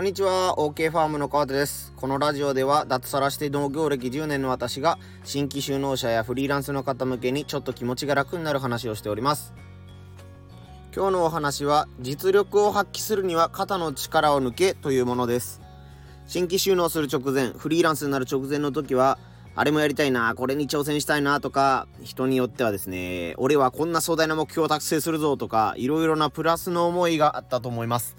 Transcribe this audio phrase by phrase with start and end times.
[0.00, 0.54] こんにちは。
[0.56, 1.92] OK ファームの川手です。
[1.94, 9.52] このラジオでは脱サラして農業歴10年の私が新規就農者やフリーランスの方向けにちょっと気持ちが楽になる話をしております。
[10.96, 15.60] 今日のお話は実力を発揮するには肩の力を抜けというものです。
[16.26, 19.18] 新規就農する直前フリーランスになる直前の時は
[19.54, 28.16] あれもやりたいなこれに挑戦したいなとか人によってはですね俺はこんな壮大な目標を達成するぞとかいろいろなプラスの思いがあったと思います。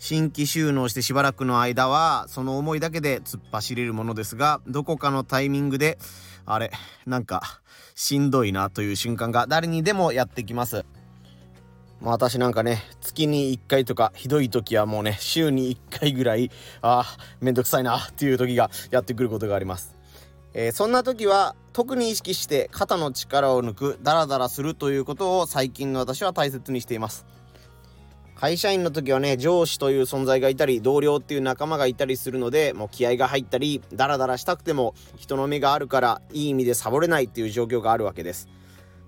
[0.00, 5.98] 新規収納してしばらくの間はその思いだけで突っ走れるものですがどこかのタイミングで
[6.46, 6.72] あれ
[7.06, 7.60] なんか
[7.94, 10.86] しんどいなという瞬間が誰にでもやってきます。
[12.00, 17.04] ま私なんかね月に1回とかひどい時はもうね週に1回ぐらいあ
[17.42, 19.94] めんどくさいなっていう時がやってくることがあります。
[20.54, 27.26] えー、そんな時は特に意識して肩の力を抜くダラダラするということを最近の私は大切にしています。
[28.40, 38.48] 会社員の時はね上司という存在がいたり同僚っていう仲間がいたりするのでもう気合が入ったりダラダラしたくても人の目があるからいい意味でサボれないっていう状況があるわけです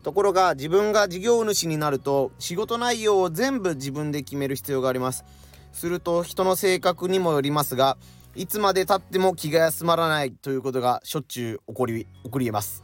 [0.03, 5.25] ところが自分が事業主になると仕事内容を全部自分で決める必要があります
[5.73, 7.97] すると人の性格にもよりますが
[8.35, 12.83] いつまでたっても気が休まらないということがしょっちゅう起こり起こりえます。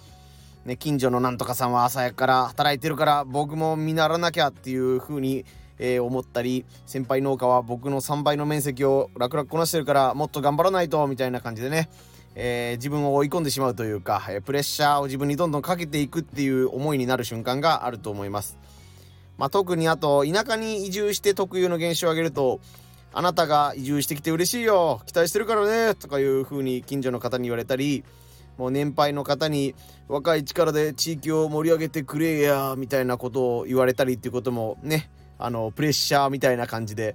[0.67, 5.47] ね、近所のなんとかさんは朝やから働いてるから僕も見習わなきゃっていう風に、
[5.79, 11.89] えー、思ったり先輩農家は僕の3倍の面積を楽々こなしてるからもっと頑張らないとみたいな感じでね、
[12.35, 18.59] えー、自分を追い込んでしまうというか、えー、プレッシャーを自分にどんどんかけていくっていう思いになる瞬間があると思います。
[19.39, 22.61] まあ、特にあと田舎に移住して特有の現象を挙げると
[23.13, 28.05] あなたが移住してきて嬉しいよ期待してるからねとかいう風に近所の方に言われたり
[28.59, 29.75] もう年配の方に
[30.09, 37.15] 若い力で地域を盛り上げてくれやみたいなことを言われたりっていうこともねあのプレッシャーみたいな感じで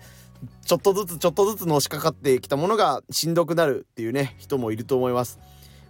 [0.66, 5.40] ちょっとずつちょっとずつのしかかってきたものがしんどくなるっていうね人もいると思います。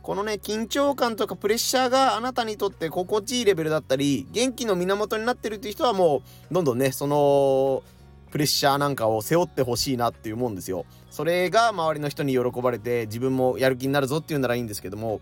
[0.02, 7.84] このね緊張感とかプレッシャーがあなたにとって心地いいレベルだったり元気の源になってるっていう人はもうどんどんねその
[8.30, 10.86] プレッシャーなんかを背負ってほしいなっていうもんですよ。
[11.10, 15.22] それが周りの人に喜ばれて自分もやる気になるぞっていうならいいんですけども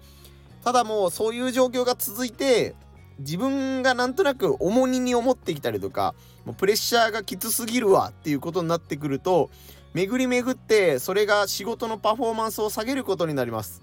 [0.63, 2.75] ただもうそういう状況が続いて
[3.21, 6.13] 自分がなんとなく重荷に思ってきたりとか
[6.45, 9.49] もうプレッシャーがきつすぎるわっていうことになってくると
[9.93, 13.81] 巡り巡ってそれが仕事のパフォーマンスを下げることになります。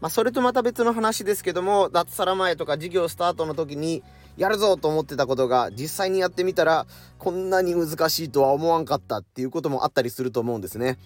[0.00, 4.02] まあ、それとまた別の話ですけども脱サラ前とか事業スタートの時に
[4.36, 6.86] やるぞと思ってたことが実際にやってみたら
[7.18, 10.98] こんなに難しいとは思わんかったっていうこともあったりすると思うんですね。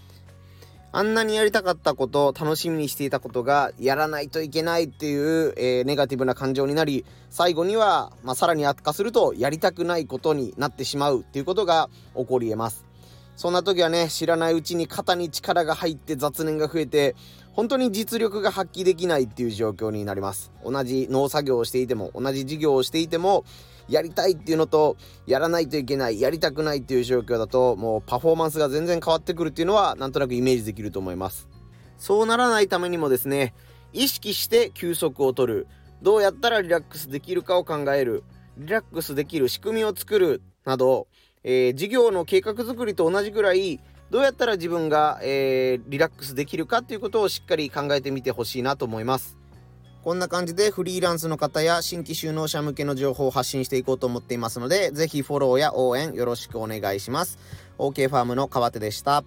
[0.96, 12.86] あんなにやりたかったこと楽しみにしていたことがやらないといけないっていう、えー、ネガティブな感情になり最後には、まあ、さらに悪化するとやりたくないことになってしまうっていうことが起こり得ます。
[13.36, 17.14] そんな時はね知らないうちに肩に力が入って雑念が増えて
[17.52, 20.52] 本当に実力が発揮できないっていう状況になります。
[20.64, 23.44] 同じ農作業をしていても同じ事業をしていても
[23.88, 31.48] やりたいっていうのとやらないといけないやりたくないっていう状況だともうパフォーマンスが全然変わってくるっていうのはなんとなくイメージできると思います。
[31.98, 33.54] そうならないためにもですね
[33.92, 35.66] 意識して休息をとる。
[36.02, 38.22] どうやったらリラックスできるかを考える。
[38.58, 40.42] リラックスできる仕組みを作る。
[40.66, 41.06] など
[41.48, 43.78] えー、事業の計画づくりと同じぐらい
[44.10, 49.38] どうやったら自分が、えー、リラックスできるかっていうことをしっかり考えてみてほしいなと思います。
[50.02, 57.38] こんな感じでフリーランスの方や新規就農者向けの情報を発信していこうと思っていますので、是非フォローや応援よろしくお願いします。
[57.78, 59.24] OK ファームの川手でした。